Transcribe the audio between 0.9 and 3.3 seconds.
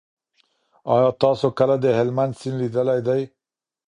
آیا تاسو کله د هلمند سیند لیدلی دی؟